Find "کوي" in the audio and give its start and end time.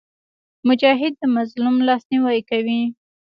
2.49-2.81